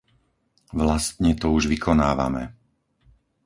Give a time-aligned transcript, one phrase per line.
[0.81, 2.43] Vlastne to už vykonávame.